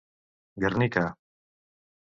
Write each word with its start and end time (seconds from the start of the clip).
Guernica. 0.63 1.05